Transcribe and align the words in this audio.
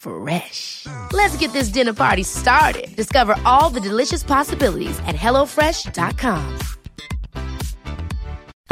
Fresh. 0.00 0.86
Let's 1.12 1.36
get 1.36 1.52
this 1.52 1.68
dinner 1.68 1.94
party 1.94 2.24
started. 2.24 2.94
Discover 2.96 3.36
all 3.44 3.70
the 3.70 3.80
delicious 3.80 4.22
possibilities 4.22 4.98
at 5.06 5.14
hellofresh.com. 5.14 6.58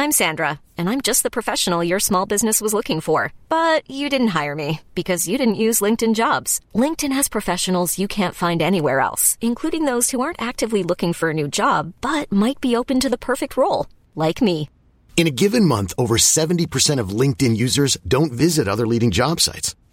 I'm 0.01 0.12
Sandra, 0.12 0.61
and 0.77 0.89
I'm 0.89 1.01
just 1.01 1.25
the 1.25 1.30
professional 1.30 1.83
your 1.83 1.98
small 1.98 2.25
business 2.25 2.61
was 2.61 2.73
looking 2.73 3.01
for. 3.01 3.33
But 3.48 3.83
you 3.91 4.09
didn't 4.09 4.29
hire 4.29 4.55
me 4.55 4.80
because 4.95 5.27
you 5.27 5.37
didn't 5.37 5.65
use 5.67 5.80
LinkedIn 5.80 6.15
jobs. 6.15 6.61
LinkedIn 6.73 7.11
has 7.12 7.29
professionals 7.29 7.98
you 7.98 8.06
can't 8.06 8.34
find 8.34 8.62
anywhere 8.62 9.01
else, 9.01 9.37
including 9.41 9.87
those 9.87 10.11
who 10.11 10.20
aren't 10.20 10.41
actively 10.41 10.84
looking 10.84 11.12
for 11.12 11.31
a 11.31 11.34
new 11.34 11.48
job 11.48 11.95
but 12.01 12.31
might 12.31 12.61
be 12.61 12.77
open 12.77 13.01
to 13.01 13.09
the 13.09 13.19
perfect 13.19 13.56
role, 13.56 13.87
like 14.15 14.41
me. 14.41 14.70
In 15.17 15.27
a 15.27 15.33
given 15.33 15.65
month, 15.65 15.92
over 15.98 16.17
70% 16.17 17.01
of 17.01 17.09
LinkedIn 17.09 17.56
users 17.56 17.97
don't 18.06 18.31
visit 18.31 18.69
other 18.69 18.87
leading 18.87 19.11
job 19.11 19.41
sites. 19.41 19.75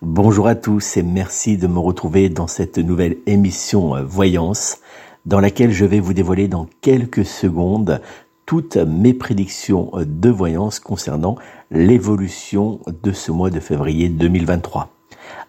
Bonjour 0.00 0.48
à 0.48 0.54
tous 0.54 0.96
et 0.96 1.02
merci 1.02 1.56
de 1.56 1.66
me 1.66 1.78
retrouver 1.78 2.28
dans 2.28 2.46
cette 2.46 2.78
nouvelle 2.78 3.18
émission 3.26 3.94
euh, 3.94 4.02
Voyance 4.02 4.78
dans 5.26 5.38
laquelle 5.38 5.70
je 5.70 5.84
vais 5.84 6.00
vous 6.00 6.12
dévoiler 6.12 6.48
dans 6.48 6.66
quelques 6.80 7.24
secondes 7.24 8.00
toutes 8.44 8.76
mes 8.76 9.14
prédictions 9.14 9.90
euh, 9.94 10.04
de 10.04 10.28
voyance 10.30 10.80
concernant 10.80 11.36
l'évolution 11.70 12.80
de 13.02 13.12
ce 13.12 13.30
mois 13.30 13.50
de 13.50 13.60
février 13.60 14.08
2023. 14.08 14.88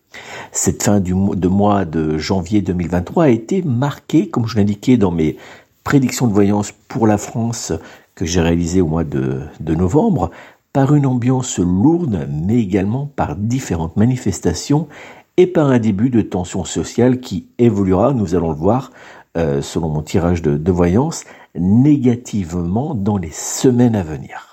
Cette 0.56 0.84
fin 0.84 1.00
du, 1.00 1.14
de 1.14 1.48
mois 1.48 1.84
de 1.84 2.20
janvier 2.20 2.62
2023 2.62 3.24
a 3.24 3.30
été 3.30 3.64
marquée, 3.64 4.30
comme 4.30 4.46
je 4.46 4.56
l'indiquais 4.56 4.98
dans 4.98 5.10
mes 5.10 5.36
prédictions 5.84 6.28
de 6.28 6.32
voyance 6.32 6.72
pour 6.88 7.08
la 7.08 7.18
France 7.18 7.74
que 8.14 8.24
j'ai 8.26 8.40
réalisées 8.40 8.80
au 8.80 8.86
mois 8.86 9.04
de, 9.04 9.42
novembre, 9.60 10.30
par 10.72 10.94
une 10.94 11.08
ambiance 11.08 11.58
lourde, 11.58 12.30
mais 12.32 12.60
également 12.60 13.10
par 13.16 13.36
différentes 13.36 13.98
manifestations 13.98 14.88
et 15.38 15.48
par 15.48 15.72
un 15.72 15.80
début 15.80 16.12
de 16.12 16.22
tension 16.22 16.64
sociale 16.66 17.20
qui 17.20 17.48
évoluera, 17.58 18.14
nous 18.14 18.36
allons 18.36 18.50
le 18.50 18.56
voir, 18.56 18.92
euh, 19.36 19.64
selon 19.64 19.90
mon 19.90 20.04
tirage 20.04 20.44
de 20.44 20.72
voyance, 20.72 21.24
négativement 21.56 22.94
dans 22.94 23.18
les 23.18 23.32
semaines 23.32 23.96
à 23.96 24.04
venir. 24.04 24.53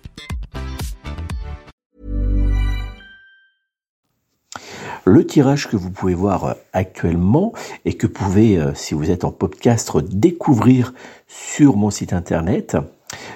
Le 5.11 5.27
tirage 5.27 5.67
que 5.67 5.75
vous 5.75 5.89
pouvez 5.89 6.13
voir 6.13 6.45
euh, 6.45 6.53
actuellement 6.71 7.51
et 7.83 7.95
que 7.95 8.07
vous 8.07 8.13
pouvez, 8.13 8.57
euh, 8.57 8.71
si 8.73 8.93
vous 8.93 9.11
êtes 9.11 9.25
en 9.25 9.31
podcast, 9.31 9.91
découvrir 9.97 10.93
sur 11.27 11.75
mon 11.75 11.89
site 11.89 12.13
internet. 12.13 12.77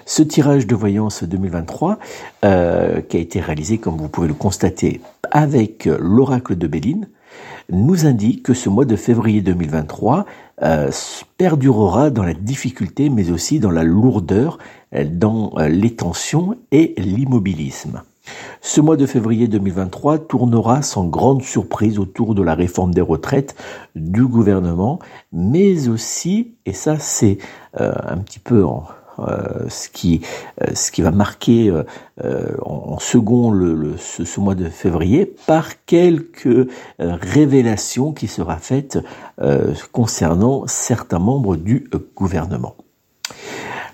Ce 0.05 0.23
tirage 0.23 0.67
de 0.67 0.73
voyance 0.73 1.25
2023 1.25 1.99
euh, 2.45 3.01
qui 3.01 3.17
a 3.17 3.19
été 3.19 3.41
réalisé, 3.41 3.77
comme 3.77 3.97
vous 3.97 4.07
pouvez 4.07 4.29
le 4.29 4.33
constater, 4.33 5.01
avec 5.31 5.89
l'oracle 5.99 6.55
de 6.55 6.65
Béline, 6.65 7.09
nous 7.69 8.05
indique 8.05 8.43
que 8.43 8.53
ce 8.53 8.69
mois 8.69 8.85
de 8.85 8.95
février 8.95 9.41
2023 9.41 10.25
euh, 10.61 10.91
perdurera 11.37 12.09
dans 12.09 12.23
la 12.23 12.33
difficulté 12.33 13.09
mais 13.09 13.31
aussi 13.31 13.59
dans 13.59 13.71
la 13.71 13.83
lourdeur, 13.83 14.59
dans 14.93 15.51
les 15.67 15.93
tensions 15.93 16.55
et 16.71 16.93
l'immobilisme. 16.97 18.01
Ce 18.61 18.81
mois 18.81 18.97
de 18.97 19.05
février 19.05 19.47
2023 19.47 20.19
tournera 20.19 20.81
sans 20.81 21.05
grande 21.05 21.43
surprise 21.43 21.99
autour 21.99 22.35
de 22.35 22.41
la 22.41 22.55
réforme 22.55 22.93
des 22.93 23.01
retraites 23.01 23.55
du 23.95 24.25
gouvernement, 24.25 24.99
mais 25.31 25.87
aussi, 25.87 26.55
et 26.65 26.73
ça 26.73 26.97
c'est 26.99 27.37
euh, 27.79 27.93
un 28.03 28.17
petit 28.17 28.39
peu 28.39 28.63
en, 28.63 28.85
euh, 29.19 29.69
ce 29.69 29.89
qui 29.89 30.21
euh, 30.61 30.71
ce 30.73 30.91
qui 30.91 31.01
va 31.01 31.11
marquer 31.11 31.71
en, 32.61 32.97
second 32.99 33.51
le, 33.51 33.95
ce, 33.97 34.39
mois 34.39 34.55
de 34.55 34.69
février 34.69 35.25
par 35.47 35.85
quelques 35.85 36.69
révélations 36.97 38.13
qui 38.13 38.27
sera 38.27 38.57
faites 38.57 38.99
concernant 39.91 40.65
certains 40.67 41.19
membres 41.19 41.55
du 41.55 41.89
gouvernement. 42.15 42.75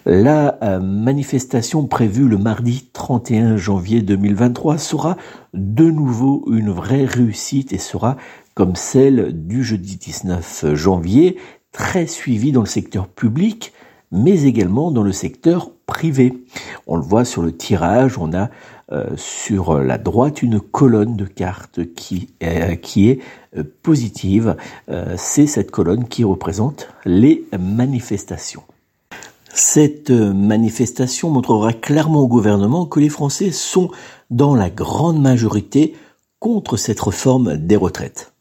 La 0.06 0.58
euh, 0.64 0.80
manifestation 0.80 1.86
prévue 1.86 2.28
le 2.28 2.40
mardi 2.40 2.90
31 2.92 3.58
janvier 3.58 4.02
2023 4.02 4.80
sera 4.80 5.16
de 5.54 5.92
nouveau 5.92 6.44
une 6.52 6.72
vraie 6.72 7.06
réussite 7.06 7.72
et 7.72 7.78
sera, 7.78 8.18
comme 8.56 8.76
celle 8.76 9.46
du 9.46 9.64
jeudi 9.64 9.98
19 9.98 10.74
janvier, 10.74 11.38
très 11.72 12.08
suivie 12.08 12.52
dans 12.52 12.62
le 12.62 12.68
secteur 12.68 13.08
public, 13.08 13.74
mais 14.12 14.42
également 14.44 14.90
dans 14.90 15.04
le 15.04 15.12
secteur 15.12 15.70
privé. 15.86 16.34
On 16.88 16.96
le 16.96 17.04
voit 17.04 17.24
sur 17.24 17.44
le 17.44 17.56
tirage, 17.56 18.18
on 18.18 18.34
a 18.34 18.50
euh, 18.92 19.06
sur 19.18 19.78
la 19.78 20.00
droite 20.00 20.42
une 20.42 20.60
colonne 20.60 21.16
de 21.16 21.26
cartes 21.26 21.94
qui, 21.94 22.34
qui 22.82 23.10
est 23.10 23.20
euh, 23.56 23.64
positive. 23.84 24.56
C'est 25.16 25.46
cette 25.46 25.70
colonne 25.70 26.08
qui 26.08 26.24
représente 26.24 26.90
les 27.06 27.46
manifestations. 27.60 28.64
Cette 29.54 30.12
manifestation 30.12 31.30
montrera 31.30 31.74
clairement 31.74 32.22
au 32.22 32.28
gouvernement 32.28 32.86
que 32.86 33.02
les 33.02 33.10
Français 33.10 33.52
sont 33.52 33.92
dans 34.30 34.56
la 34.56 34.70
grande 34.70 35.22
majorité 35.22 35.94
contre 36.40 36.78
cette 36.78 37.02
réforme 37.02 37.58
des 37.58 37.76
retraites. 37.76 38.34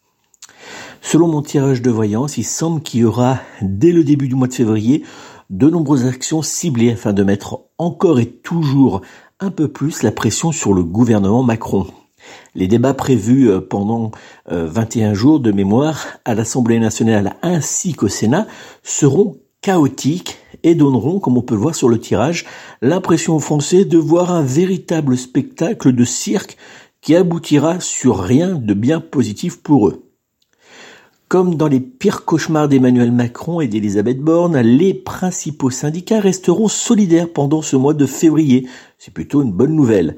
Selon 1.03 1.27
mon 1.27 1.43
tirage 1.43 1.83
de 1.83 1.91
voyance, 1.91 2.39
il 2.39 2.45
semble 2.45 2.81
qu'il 2.81 3.01
y 3.01 3.05
aura 3.05 3.41
dès 3.61 3.91
le 3.91 4.05
début 4.05 4.29
du 4.29 4.37
mois 4.37 4.49
de 4.49 4.55
février 4.55 5.03
de 5.51 5.69
nombreuses 5.69 6.07
actions 6.07 6.43
ciblées 6.43 6.93
afin 6.93 7.13
de 7.13 7.25
mettre 7.25 7.65
encore 7.79 8.21
et 8.21 8.31
toujours 8.31 9.01
un 9.41 9.51
peu 9.51 9.67
plus 9.67 10.03
la 10.03 10.13
pression 10.13 10.53
sur 10.53 10.73
le 10.73 10.85
gouvernement 10.85 11.43
Macron. 11.43 11.87
Les 12.55 12.69
débats 12.69 12.95
prévus 12.95 13.51
euh, 13.51 13.61
pendant 13.61 14.13
21 14.47 15.11
euh, 15.11 15.15
jours 15.15 15.41
de 15.41 15.51
mémoire 15.51 16.07
à 16.25 16.35
l'Assemblée 16.35 16.79
nationale 16.79 17.37
ainsi 17.43 17.95
qu'au 17.95 18.09
Sénat 18.09 18.47
seront 18.83 19.39
chaotiques 19.61 20.39
et 20.63 20.75
donneront, 20.75 21.21
comme 21.21 21.37
on 21.37 21.43
peut 21.43 21.55
voir 21.55 21.75
sur 21.75 21.89
le 21.89 21.99
tirage, 21.99 22.47
l'impression 22.83 23.37
aux 23.37 23.41
Français 23.41 23.85
de 23.85 23.99
voir 23.99 24.31
un 24.31 24.43
véritable 24.43 25.17
spectacle 25.17 25.93
de 25.93 26.05
cirque 26.05 26.57
qui 27.01 27.17
aboutira 27.17 27.81
sur 27.81 28.19
rien 28.19 28.55
de 28.55 28.75
bien 28.75 29.01
positif 29.01 29.63
pour 29.63 29.89
eux. 29.89 30.05
Comme 31.29 31.55
dans 31.55 31.69
les 31.69 31.81
pires 31.81 32.25
cauchemars 32.25 32.69
d'Emmanuel 32.69 33.13
Macron 33.13 33.61
et 33.61 33.69
d'Elisabeth 33.69 34.19
Borne, 34.19 34.59
les 34.59 34.95
principaux 34.95 35.71
syndicats 35.71 36.19
resteront 36.19 36.67
solidaires 36.67 37.33
pendant 37.33 37.63
ce 37.63 37.77
mois 37.77 37.95
de 37.95 38.05
février. 38.05 38.67
C'est 38.99 39.15
plutôt 39.15 39.41
une 39.43 39.53
bonne 39.53 39.77
nouvelle. 39.77 40.17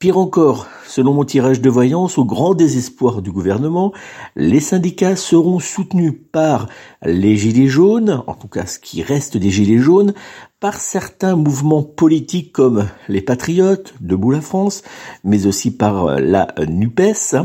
Pire 0.00 0.18
encore, 0.18 0.66
selon 0.86 1.14
mon 1.14 1.24
tirage 1.24 1.60
de 1.60 1.70
voyance, 1.70 2.18
au 2.18 2.24
grand 2.24 2.54
désespoir 2.54 3.22
du 3.22 3.30
gouvernement, 3.30 3.92
les 4.36 4.60
syndicats 4.60 5.16
seront 5.16 5.60
soutenus 5.60 6.12
par 6.32 6.68
les 7.02 7.36
Gilets 7.36 7.68
jaunes, 7.68 8.22
en 8.26 8.34
tout 8.34 8.48
cas 8.48 8.66
ce 8.66 8.78
qui 8.78 9.02
reste 9.02 9.36
des 9.36 9.50
Gilets 9.50 9.78
jaunes, 9.78 10.12
par 10.60 10.80
certains 10.80 11.36
mouvements 11.36 11.82
politiques 11.82 12.52
comme 12.52 12.88
les 13.08 13.22
Patriotes, 13.22 13.94
Debout 14.00 14.30
la 14.30 14.40
France, 14.40 14.82
mais 15.22 15.46
aussi 15.46 15.70
par 15.70 16.20
la 16.20 16.48
NUPES, 16.58 17.36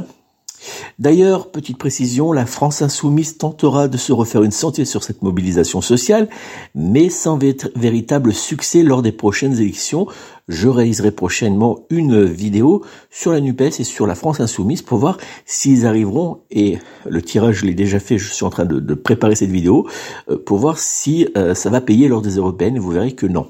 D'ailleurs, 0.98 1.52
petite 1.52 1.78
précision, 1.78 2.32
la 2.32 2.46
France 2.46 2.82
insoumise 2.82 3.38
tentera 3.38 3.88
de 3.88 3.98
se 3.98 4.12
refaire 4.12 4.44
une 4.44 4.52
santé 4.52 4.86
sur 4.86 5.04
cette 5.04 5.22
mobilisation 5.22 5.82
sociale, 5.82 6.30
mais 6.76 7.10
sans 7.10 7.40
véritable 7.76 8.34
succès 8.34 8.84
lors 8.84 9.02
des 9.02 9.12
prochaines 9.12 9.60
élections. 9.60 10.08
Je 10.48 10.68
réaliserai 10.68 11.12
prochainement 11.12 11.86
une 11.90 12.26
vidéo 12.26 12.84
sur 13.12 13.32
la 13.32 13.40
NUPES 13.40 13.80
et 13.80 13.84
sur 13.84 14.08
la 14.08 14.16
France 14.16 14.40
insoumise 14.40 14.82
pour 14.82 14.98
voir 14.98 15.18
s'ils 15.46 15.86
arriveront, 15.86 16.40
et 16.50 16.80
le 17.08 17.22
tirage 17.22 17.58
je 17.58 17.66
l'ai 17.66 17.76
déjà 17.76 18.00
fait, 18.00 18.18
je 18.18 18.34
suis 18.34 18.46
en 18.46 18.50
train 18.50 18.66
de, 18.66 18.94
préparer 18.96 19.36
cette 19.36 19.52
vidéo, 19.52 19.88
euh, 20.30 20.38
pour 20.44 20.58
voir 20.58 20.80
si 20.80 21.28
euh, 21.38 21.54
ça 21.54 21.70
va 21.70 21.82
payer 21.82 22.08
lors 22.08 22.22
des 22.22 22.36
européennes, 22.38 22.80
vous 22.80 22.92
verrez 22.92 23.14
que 23.14 23.28
non. 23.28 23.48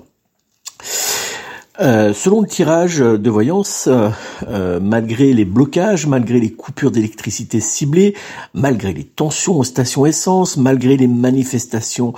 Euh, 1.81 2.14
selon 2.14 2.42
le 2.42 2.48
tirage 2.48 2.98
de 2.98 3.30
voyance, 3.30 3.88
euh, 3.88 4.10
euh, 4.50 4.80
malgré 4.81 5.31
les 5.31 5.46
blocages, 5.46 6.08
malgré 6.08 6.40
les 6.40 6.52
coupures 6.52 6.92
d'électricité 6.92 7.62
ciblées, 7.62 8.16
malgré 8.54 8.92
les 8.92 9.06
tensions 9.06 9.58
aux 9.58 9.64
stations 9.64 10.06
essence, 10.06 10.58
malgré 10.58 10.98
les 10.98 11.08
manifestations 11.08 12.14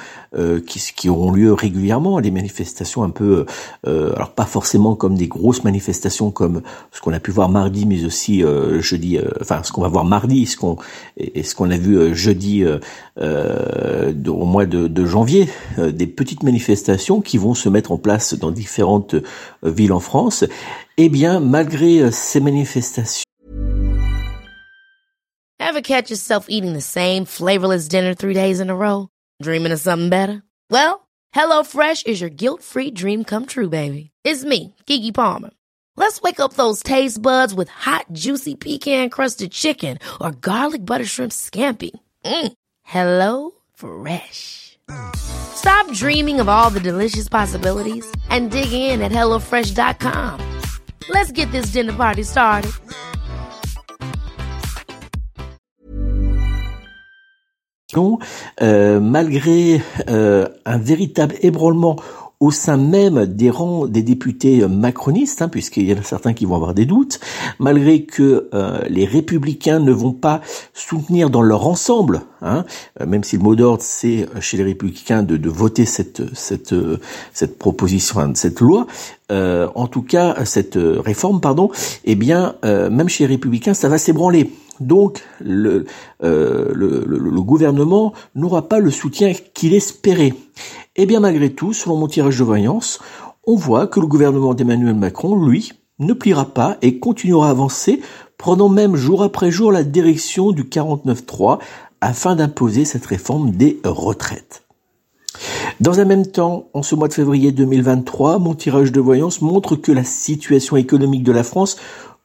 qui, 0.66 0.80
qui, 0.96 1.10
auront 1.10 1.32
lieu 1.32 1.52
régulièrement, 1.52 2.22
des 2.22 2.32
manifestations 2.32 3.04
un 3.04 3.10
peu, 3.10 3.46
alors 3.86 4.32
pas 4.32 4.46
forcément 4.46 4.96
comme 4.96 5.16
des 5.16 5.28
grosses 5.28 5.66
manifestations 5.66 6.32
comme 6.32 6.62
ce 6.92 7.02
qu'on 7.02 7.12
a 7.12 7.20
pu 7.20 7.32
voir 7.32 7.50
mardi, 7.50 7.86
mais 7.86 8.06
aussi 8.06 8.44
jeudi, 8.80 9.20
enfin 9.42 9.62
ce 9.64 9.74
qu'on 9.74 9.82
va 9.82 9.90
voir 9.90 10.06
mardi, 10.06 10.46
ce 10.46 10.56
qu'on 10.56 10.78
et, 11.18 11.44
ce 11.44 11.54
qu'on 11.54 11.70
a 11.70 11.78
vu 11.78 12.16
jeudi 12.16 12.64
au 12.66 14.46
mois 14.46 14.66
de, 14.66 14.88
de 14.88 15.06
janvier, 15.06 15.50
des 15.78 16.08
petites 16.08 16.44
manifestations 16.44 17.20
qui 17.20 17.38
vont 17.38 17.54
se 17.54 17.68
mettre 17.68 17.92
en 17.92 17.98
place 17.98 18.34
dans 18.34 18.52
différentes 18.52 19.16
ville 19.64 19.94
en 19.94 20.00
France, 20.00 20.44
eh 20.98 21.10
bien, 21.10 21.40
malgré 21.40 22.00
euh, 22.00 22.12
ces 22.12 22.40
manifestations. 22.40 23.24
Ever 25.60 25.82
catch 25.82 26.10
yourself 26.10 26.48
eating 26.50 26.74
the 26.74 26.82
same 26.82 27.26
flavorless 27.26 27.88
dinner 27.88 28.14
three 28.14 28.34
days 28.34 28.60
in 28.60 28.70
a 28.70 28.76
row? 28.76 29.08
Dreaming 29.42 29.72
of 29.72 29.80
something 29.80 30.10
better? 30.10 30.44
Well, 30.70 31.08
HelloFresh 31.34 32.08
is 32.08 32.20
your 32.20 32.30
guilt-free 32.30 32.92
dream 32.92 33.24
come 33.24 33.46
true, 33.46 33.70
baby. 33.70 34.12
It's 34.24 34.44
me, 34.44 34.76
Kiki 34.86 35.12
Palmer. 35.12 35.52
Let's 35.96 36.22
wake 36.22 36.40
up 36.40 36.54
those 36.54 36.84
taste 36.84 37.22
buds 37.22 37.54
with 37.54 37.70
hot, 37.70 38.06
juicy 38.12 38.56
pecan-crusted 38.56 39.52
chicken 39.52 40.00
or 40.20 40.32
garlic 40.32 40.86
butter 40.86 41.06
shrimp 41.06 41.32
scampi. 41.32 41.92
Mm. 42.26 42.54
Hello 42.84 43.52
Fresh. 43.74 44.78
Stop 45.56 45.92
dreaming 45.94 46.40
of 46.40 46.50
all 46.50 46.70
the 46.70 46.80
delicious 46.80 47.30
possibilities 47.30 48.06
and 48.30 48.50
dig 48.52 48.74
in 48.74 49.02
at 49.02 49.12
HelloFresh.com. 49.12 50.60
Let's 51.10 51.32
get 51.32 51.52
this 51.52 51.68
dinner 51.72 51.94
party 51.94 52.24
started. 52.24 52.72
Euh, 58.62 59.00
malgré 59.00 59.82
euh, 60.08 60.48
un 60.66 60.78
véritable 60.78 61.36
ébranlement 61.42 61.98
au 62.42 62.50
sein 62.50 62.76
même 62.76 63.28
des 63.28 63.52
rangs 63.52 63.86
des 63.86 64.02
députés 64.02 64.68
macronistes, 64.68 65.42
hein, 65.42 65.48
puisqu'il 65.48 65.88
y 65.88 65.94
en 65.94 66.00
a 66.00 66.04
certains 66.04 66.34
qui 66.34 66.46
vont 66.46 66.56
avoir 66.56 66.74
des 66.74 66.86
doutes, 66.86 67.20
malgré 67.60 68.04
que 68.04 68.50
euh, 68.54 68.82
les 68.90 69.06
républicains 69.06 69.80
ne 69.80 69.92
vont 69.92 70.12
pas 70.12 70.42
soutenir 70.74 71.30
dans 71.30 71.44
leur 71.44 71.68
ensemble, 71.68 72.24
hein, 72.42 72.66
euh, 73.00 73.06
même 73.06 73.24
si 73.24 73.38
le 73.38 73.44
mot 73.44 73.56
d'ordre 73.56 73.84
c'est 73.84 74.24
euh, 74.36 74.42
chez 74.42 74.58
les 74.58 74.64
républicains 74.64 75.22
de, 75.22 75.38
de 75.38 75.50
voter 75.50 75.86
cette 75.86 76.24
cette 76.36 76.74
cette 77.32 77.60
proposition, 77.60 78.34
cette 78.34 78.60
loi, 78.60 78.88
en 79.30 79.88
tout 79.88 80.02
cas 80.02 80.44
cette 80.46 80.78
réforme, 80.78 81.40
pardon, 81.40 81.70
eh 82.04 82.16
bien 82.16 82.56
même 82.64 83.08
chez 83.08 83.26
les 83.26 83.36
républicains 83.36 83.74
ça 83.74 83.88
va 83.88 83.98
s'ébranler. 83.98 84.50
Donc 84.82 85.24
le, 85.40 85.86
le 86.20 87.42
gouvernement 87.42 88.14
n'aura 88.36 88.68
pas 88.68 88.80
le 88.80 88.92
soutien 88.92 89.34
qu'il 89.54 89.74
espérait. 89.74 90.34
Et 90.96 91.04
eh 91.04 91.06
bien 91.06 91.22
malgré 91.22 91.52
tout, 91.52 91.74
selon 91.74 91.96
mon 91.96 92.08
tirage 92.08 92.38
de 92.38 92.44
voyance, 92.44 93.00
on 93.46 93.56
voit 93.56 93.88
que 93.88 94.00
le 94.00 94.08
gouvernement 94.08 94.54
d'Emmanuel 94.54 94.96
Macron, 94.96 95.36
lui, 95.36 95.72
ne 96.00 96.14
pliera 96.14 96.46
pas 96.46 96.78
et 96.82 97.00
continuera 97.00 97.48
à 97.48 97.52
avancer, 97.52 98.02
prenant 98.38 98.70
même 98.70 98.96
jour 98.96 99.24
après 99.24 99.52
jour 99.52 99.72
la 99.72 99.84
direction 99.84 100.52
du 100.52 100.64
49-3 100.64 101.60
afin 102.02 102.36
d'imposer 102.36 102.86
cette 102.86 103.06
réforme 103.06 103.52
des 103.52 103.80
retraites. 103.84 104.64
Dans 105.80 106.00
un 106.00 106.06
même 106.06 106.26
temps, 106.26 106.68
en 106.74 106.84
ce 106.84 106.96
mois 106.96 107.08
de 107.08 107.14
février 107.14 107.52
2023, 107.52 108.40
mon 108.40 108.54
tirage 108.54 108.92
de 108.92 109.00
voyance 109.00 109.42
montre 109.42 109.76
que 109.76 109.92
la 109.92 110.04
situation 110.04 110.76
économique 110.76 111.24
de 111.24 111.32
la 111.32 111.44
France 111.44 111.78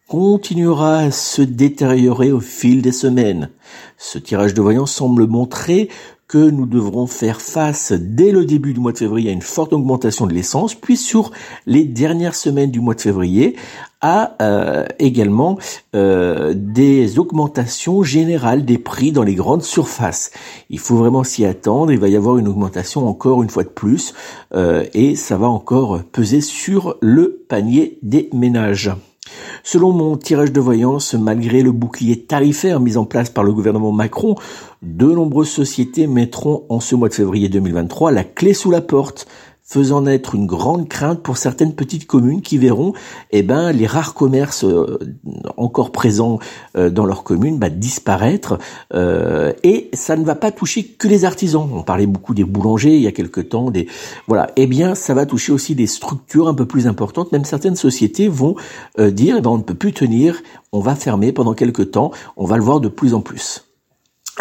continuera 0.08 0.98
à 0.98 1.10
se 1.10 1.42
détériorer 1.42 2.30
au 2.30 2.40
fil 2.40 2.80
des 2.80 2.92
semaines. 2.92 3.50
Ce 3.98 4.18
tirage 4.18 4.54
de 4.54 4.62
voyance 4.62 4.92
semble 4.92 5.26
montrer 5.26 5.88
que 6.28 6.38
nous 6.50 6.66
devrons 6.66 7.06
faire 7.06 7.40
face 7.40 7.92
dès 7.92 8.32
le 8.32 8.44
début 8.44 8.74
du 8.74 8.80
mois 8.80 8.92
de 8.92 8.98
février 8.98 9.30
à 9.30 9.32
une 9.32 9.42
forte 9.42 9.72
augmentation 9.72 10.26
de 10.26 10.34
l'essence, 10.34 10.74
puis 10.74 10.96
sur 10.96 11.30
les 11.66 11.84
dernières 11.84 12.34
semaines 12.34 12.70
du 12.70 12.80
mois 12.80 12.94
de 12.94 13.00
février 13.00 13.56
à 14.00 14.36
euh, 14.42 14.84
également 14.98 15.58
euh, 15.94 16.52
des 16.54 17.18
augmentations 17.18 18.02
générales 18.02 18.64
des 18.64 18.78
prix 18.78 19.12
dans 19.12 19.22
les 19.22 19.34
grandes 19.34 19.62
surfaces. 19.62 20.32
Il 20.68 20.80
faut 20.80 20.96
vraiment 20.96 21.24
s'y 21.24 21.44
attendre, 21.44 21.92
il 21.92 21.98
va 21.98 22.08
y 22.08 22.16
avoir 22.16 22.38
une 22.38 22.48
augmentation 22.48 23.08
encore 23.08 23.42
une 23.42 23.50
fois 23.50 23.64
de 23.64 23.68
plus 23.68 24.12
euh, 24.54 24.84
et 24.94 25.16
ça 25.16 25.36
va 25.36 25.48
encore 25.48 26.02
peser 26.12 26.40
sur 26.40 26.96
le 27.00 27.44
panier 27.48 27.98
des 28.02 28.28
ménages. 28.32 28.90
Selon 29.62 29.92
mon 29.92 30.16
tirage 30.16 30.52
de 30.52 30.60
voyance, 30.60 31.14
malgré 31.14 31.62
le 31.62 31.72
bouclier 31.72 32.20
tarifaire 32.20 32.80
mis 32.80 32.96
en 32.96 33.04
place 33.04 33.30
par 33.30 33.44
le 33.44 33.52
gouvernement 33.52 33.92
Macron, 33.92 34.36
de 34.82 35.06
nombreuses 35.06 35.50
sociétés 35.50 36.06
mettront 36.06 36.64
en 36.68 36.80
ce 36.80 36.94
mois 36.94 37.08
de 37.08 37.14
février 37.14 37.48
2023 37.48 38.12
la 38.12 38.24
clé 38.24 38.54
sous 38.54 38.70
la 38.70 38.80
porte 38.80 39.26
faisant 39.66 40.02
naître 40.02 40.36
une 40.36 40.46
grande 40.46 40.88
crainte 40.88 41.22
pour 41.22 41.36
certaines 41.36 41.74
petites 41.74 42.06
communes 42.06 42.40
qui 42.40 42.56
verront 42.56 42.92
eh 43.32 43.42
ben, 43.42 43.72
les 43.72 43.86
rares 43.88 44.14
commerces 44.14 44.62
euh, 44.64 44.98
encore 45.56 45.90
présents 45.90 46.38
euh, 46.76 46.88
dans 46.88 47.04
leur 47.04 47.24
commune 47.24 47.58
bah, 47.58 47.68
disparaître 47.68 48.60
euh, 48.94 49.52
et 49.64 49.90
ça 49.92 50.16
ne 50.16 50.24
va 50.24 50.36
pas 50.36 50.52
toucher 50.52 50.84
que 50.84 51.08
les 51.08 51.24
artisans. 51.24 51.68
On 51.72 51.82
parlait 51.82 52.06
beaucoup 52.06 52.32
des 52.32 52.44
boulangers 52.44 52.94
il 52.94 53.02
y 53.02 53.08
a 53.08 53.12
quelque 53.12 53.40
temps, 53.40 53.72
des 53.72 53.88
voilà. 54.28 54.46
Eh 54.54 54.68
bien, 54.68 54.94
ça 54.94 55.14
va 55.14 55.26
toucher 55.26 55.50
aussi 55.50 55.74
des 55.74 55.88
structures 55.88 56.46
un 56.46 56.54
peu 56.54 56.66
plus 56.66 56.86
importantes. 56.86 57.32
Même 57.32 57.44
certaines 57.44 57.76
sociétés 57.76 58.28
vont 58.28 58.54
dire 58.98 59.36
eh 59.38 59.40
ben, 59.40 59.50
on 59.50 59.58
ne 59.58 59.62
peut 59.62 59.74
plus 59.74 59.92
tenir, 59.92 60.42
on 60.70 60.80
va 60.80 60.94
fermer 60.94 61.32
pendant 61.32 61.54
quelque 61.54 61.82
temps. 61.82 62.12
On 62.36 62.44
va 62.44 62.56
le 62.56 62.62
voir 62.62 62.80
de 62.80 62.88
plus 62.88 63.14
en 63.14 63.20
plus. 63.20 63.65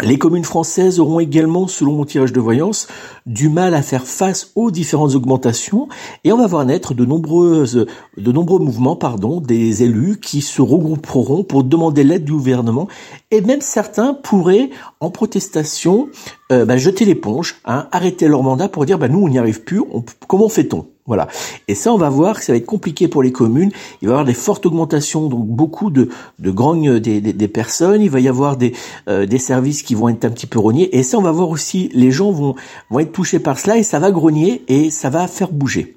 Les 0.02 0.18
communes 0.18 0.44
françaises 0.44 1.00
auront 1.00 1.20
également, 1.20 1.68
selon 1.68 1.92
mon 1.92 2.04
tirage 2.04 2.32
de 2.32 2.40
voyance, 2.40 2.86
du 3.24 3.48
mal 3.48 3.74
à 3.74 3.80
faire 3.80 4.06
face 4.06 4.52
aux 4.54 4.70
différentes 4.70 5.14
augmentations 5.14 5.88
et 6.22 6.32
on 6.32 6.36
va 6.36 6.46
voir 6.46 6.66
naître 6.66 6.92
de 6.92 7.06
nombreuses, 7.06 7.86
de 8.18 8.32
nombreux 8.32 8.58
mouvements, 8.58 8.96
pardon, 8.96 9.40
des 9.40 9.84
élus 9.84 10.18
qui 10.20 10.42
se 10.42 10.60
regrouperont 10.60 11.44
pour 11.44 11.64
demander 11.64 12.04
l'aide 12.04 12.24
du 12.24 12.32
gouvernement 12.32 12.88
et 13.30 13.40
même 13.40 13.62
certains 13.62 14.12
pourraient, 14.12 14.68
en 15.00 15.10
protestation, 15.10 16.08
euh, 16.52 16.66
bah, 16.66 16.76
jeter 16.76 17.06
l'éponge, 17.06 17.56
hein, 17.64 17.88
arrêter 17.90 18.28
leur 18.28 18.42
mandat 18.42 18.68
pour 18.68 18.84
dire, 18.84 18.98
bah, 18.98 19.08
nous, 19.08 19.20
on 19.20 19.28
n'y 19.30 19.38
arrive 19.38 19.62
plus, 19.62 19.82
comment 20.28 20.50
fait-on? 20.50 20.86
Voilà. 21.06 21.28
Et 21.68 21.74
ça, 21.74 21.92
on 21.92 21.98
va 21.98 22.08
voir 22.08 22.38
que 22.38 22.44
ça 22.44 22.52
va 22.52 22.58
être 22.58 22.66
compliqué 22.66 23.08
pour 23.08 23.22
les 23.22 23.32
communes. 23.32 23.70
Il 24.02 24.08
va 24.08 24.12
y 24.12 24.14
avoir 24.14 24.24
des 24.24 24.34
fortes 24.34 24.66
augmentations, 24.66 25.28
donc 25.28 25.46
beaucoup 25.46 25.90
de, 25.90 26.08
de 26.38 26.98
des, 26.98 27.20
des, 27.20 27.48
personnes. 27.48 28.02
Il 28.02 28.10
va 28.10 28.20
y 28.20 28.28
avoir 28.28 28.56
des, 28.56 28.72
euh, 29.08 29.26
des 29.26 29.38
services 29.38 29.82
qui 29.82 29.94
vont 29.94 30.08
être 30.08 30.24
un 30.24 30.30
petit 30.30 30.46
peu 30.46 30.58
rognés. 30.58 30.96
Et 30.96 31.02
ça, 31.02 31.18
on 31.18 31.22
va 31.22 31.30
voir 31.30 31.50
aussi, 31.50 31.90
les 31.94 32.10
gens 32.10 32.32
vont, 32.32 32.54
vont 32.90 32.98
être 32.98 33.12
touchés 33.12 33.38
par 33.38 33.58
cela 33.58 33.76
et 33.76 33.82
ça 33.82 33.98
va 33.98 34.10
grogner 34.10 34.62
et 34.68 34.90
ça 34.90 35.10
va 35.10 35.28
faire 35.28 35.52
bouger. 35.52 35.96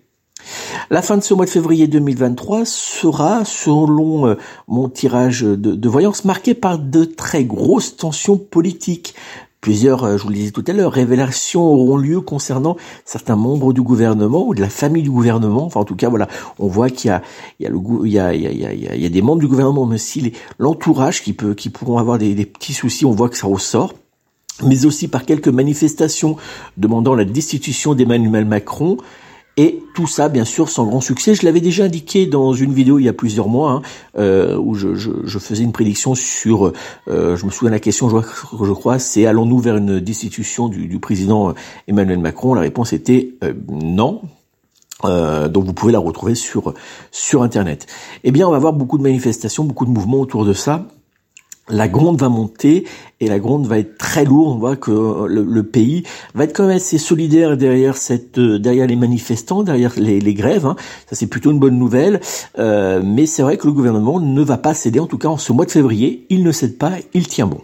La 0.90 1.02
fin 1.02 1.18
de 1.18 1.24
ce 1.24 1.34
mois 1.34 1.46
de 1.46 1.50
février 1.50 1.88
2023 1.88 2.66
sera, 2.66 3.44
selon 3.46 4.28
euh, 4.28 4.36
mon 4.68 4.90
tirage 4.90 5.42
de, 5.42 5.56
de 5.56 5.90
voyance, 5.90 6.26
marquée 6.26 6.54
par 6.54 6.80
de 6.80 7.04
très 7.04 7.44
grosses 7.44 7.98
tensions 7.98 8.38
politiques. 8.38 9.16
Plusieurs, 9.62 10.06
euh, 10.06 10.18
je 10.18 10.24
vous 10.24 10.30
le 10.30 10.36
disais 10.36 10.52
tout 10.52 10.64
à 10.68 10.74
l'heure, 10.74 10.94
révélations 10.94 11.62
auront 11.62 11.98
lieu 11.98 12.22
concernant 12.22 12.78
certains 13.04 13.36
membres 13.36 13.74
du 13.74 13.82
gouvernement 13.82 14.48
ou 14.48 14.56
de 14.56 14.62
la 14.62 14.70
famille 14.70 15.04
du 15.04 15.12
gouvernement. 15.12 15.66
Enfin, 15.66 15.82
en 15.82 15.86
tout 15.86 15.98
cas, 15.98 16.08
voilà, 16.08 16.28
on 16.60 16.68
voit 16.68 16.90
qu'il 16.90 17.10
y 17.10 17.12
a, 17.12 17.22
il 17.60 17.66
y 18.12 18.20
a 18.20 18.34
il 18.34 19.02
y 19.02 19.06
a, 19.06 19.10
des 19.10 19.22
membres 19.22 19.42
du 19.42 19.48
gouvernement, 19.48 19.86
mais 19.86 19.96
aussi 19.96 20.34
l'entourage 20.60 21.22
qui 21.22 21.34
peut, 21.34 21.54
qui 21.56 21.70
pourront 21.70 21.98
avoir 21.98 22.18
des, 22.18 22.36
des 22.36 22.46
petits 22.46 22.74
soucis. 22.74 23.06
On 23.06 23.12
voit 23.12 23.30
que 23.30 23.38
ça 23.38 23.48
ressort 23.48 23.94
mais 24.64 24.86
aussi 24.86 25.08
par 25.08 25.26
quelques 25.26 25.48
manifestations 25.48 26.36
demandant 26.76 27.16
la 27.16 27.24
destitution 27.24 27.96
d'Emmanuel 27.96 28.44
Macron, 28.44 28.98
et 29.60 29.84
tout 29.94 30.08
ça, 30.08 30.30
bien 30.30 30.46
sûr, 30.46 30.70
sans 30.70 30.86
grand 30.86 31.02
succès. 31.02 31.36
Je 31.36 31.44
l'avais 31.44 31.60
déjà 31.60 31.84
indiqué 31.84 32.26
dans 32.26 32.54
une 32.54 32.74
vidéo 32.74 32.98
il 32.98 33.04
y 33.04 33.10
a 33.10 33.14
plusieurs 33.14 33.50
mois, 33.50 33.72
hein, 33.72 33.82
euh, 34.18 34.58
où 34.58 34.74
je, 34.74 34.96
je, 34.96 35.12
je, 35.26 35.38
faisais 35.38 35.66
une 35.66 35.74
prédiction 35.74 36.16
sur, 36.16 36.72
euh, 37.10 37.36
je 37.36 37.46
me 37.46 37.52
souviens 37.52 37.72
de 37.72 37.76
la 37.76 37.82
question, 37.82 38.08
je, 38.08 38.72
crois, 38.72 39.00
c'est 39.00 39.26
allons-nous 39.26 39.60
vers 39.60 39.76
une 39.76 40.00
destitution 40.00 40.70
du, 40.70 40.88
du, 40.88 41.00
président 41.00 41.54
Emmanuel 41.90 42.20
Macron? 42.20 42.54
La 42.54 42.62
réponse 42.62 42.94
était 42.94 43.34
euh, 43.44 43.52
non. 43.70 44.22
Euh, 45.04 45.50
donc 45.50 45.66
vous 45.66 45.74
pouvez 45.74 45.92
la 45.92 46.00
retrouver 46.00 46.36
sur 46.36 46.74
sur 47.12 47.44
internet. 47.44 47.86
Eh 48.24 48.32
bien, 48.32 48.48
on 48.48 48.52
va 48.52 48.60
voir 48.60 48.72
beaucoup 48.72 48.98
de 48.98 49.04
manifestations, 49.04 49.66
beaucoup 49.66 49.86
de 49.86 49.92
mouvements 49.92 50.22
autour 50.22 50.46
de 50.46 50.54
ça 50.54 50.88
la 51.70 51.88
gronde 51.88 52.20
va 52.20 52.30
monter 52.30 52.86
et 53.20 53.28
la 53.28 53.40
gronde 53.40 53.68
va 53.68 53.80
être 53.80 53.98
très 53.98 54.26
lourde. 54.26 54.56
On 54.56 54.60
voit 54.60 54.76
que 54.76 54.92
euh, 54.92 55.28
le, 55.28 55.64
pays 55.64 56.04
va 56.36 56.46
être 56.46 56.56
quand 56.56 56.68
même 56.68 56.78
assez 56.78 56.98
solidaire 56.98 57.58
derrière 57.58 57.98
cette, 57.98 58.38
euh, 58.38 58.60
derrière 58.60 58.88
les 58.88 58.96
manifestants, 58.96 59.64
derrière 59.64 59.94
les, 59.98 60.34
grèves. 60.34 60.66
Hein. 60.66 60.76
Ça 61.10 61.16
c'est 61.16 61.28
plutôt 61.28 61.52
une 61.52 61.60
bonne 61.60 61.78
nouvelle. 61.78 62.22
Euh, 62.58 63.02
mais 63.04 63.26
c'est 63.26 63.42
vrai 63.42 63.58
que 63.58 63.68
le 63.68 63.74
gouvernement 63.74 64.20
ne 64.20 64.42
va 64.42 64.58
pas 64.58 64.74
céder. 64.74 65.00
En 65.00 65.08
tout 65.08 65.18
cas, 65.18 65.28
en 65.28 65.38
ce 65.38 65.52
mois 65.54 65.66
de 65.66 65.72
février, 65.72 66.26
il 66.30 66.44
ne 66.44 66.52
cède 66.52 66.78
pas. 66.78 66.94
Il 67.14 67.28
tient 67.28 67.48
bon. 67.48 67.62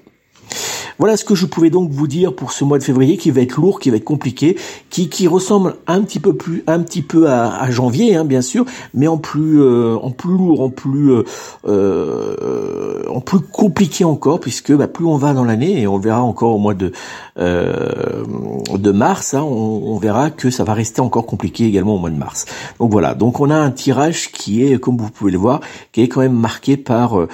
Voilà 0.98 1.18
ce 1.18 1.26
que 1.26 1.36
je 1.36 1.46
pouvais 1.46 1.70
donc 1.70 1.92
vous 1.92 2.08
dire 2.08 2.34
pour 2.34 2.52
ce 2.54 2.64
mois 2.64 2.78
de 2.78 2.84
février 2.84 3.18
qui 3.18 3.32
va 3.32 3.42
être 3.42 3.58
lourd, 3.58 3.80
qui 3.80 3.90
va 3.90 3.98
être 3.98 4.06
compliqué, 4.06 4.58
qui, 4.90 5.10
qui 5.10 5.28
ressemble 5.28 5.76
un 5.88 6.02
petit 6.02 6.20
peu 6.20 6.34
plus, 6.34 6.64
un 6.68 6.80
petit 6.80 7.02
peu 7.02 7.30
à, 7.30 7.70
janvier, 7.70 8.16
hein, 8.16 8.24
bien 8.24 8.42
sûr, 8.42 8.66
mais 8.94 9.08
en 9.08 9.18
plus, 9.18 9.62
euh, 9.62 9.98
en 10.02 10.12
plus 10.12 10.32
lourd, 10.32 10.62
en 10.62 10.70
plus, 10.70 11.12
euh, 11.12 11.24
euh, 11.68 13.04
en 13.10 13.20
plus 13.20 13.40
compliqué 13.40 14.06
encore, 14.06 14.40
puisque 14.40 14.72
bah, 14.74 14.88
plus 14.88 15.06
on 15.06 15.18
va 15.18 15.34
dans 15.34 15.44
l'année 15.44 15.82
et 15.82 15.88
on 15.88 16.00
verra 16.00 16.22
encore 16.22 16.56
au 16.56 16.60
mois 16.60 16.74
de 16.74 16.92
de 17.38 18.92
mars, 18.92 19.34
hein, 19.34 19.42
on, 19.44 19.98
verra 19.98 20.30
que 20.30 20.50
ça 20.50 20.64
va 20.64 20.74
rester 20.74 21.02
encore 21.02 21.26
compliqué 21.26 21.66
également 21.66 21.96
au 21.96 22.00
mois 22.00 22.10
de 22.10 22.16
mars. 22.16 22.46
Donc 22.80 22.92
voilà, 22.92 23.14
donc 23.14 23.40
on 23.42 23.50
a 23.50 23.56
un 23.56 23.72
tirage 23.72 24.32
qui 24.32 24.64
est, 24.64 24.80
comme 24.80 24.98
vous 24.98 25.10
pouvez 25.10 25.32
le 25.32 25.38
voir, 25.38 25.60
qui 25.92 26.02
est 26.02 26.08
quand 26.08 26.22
même 26.22 26.34
marqué 26.34 26.78
par 26.78 27.28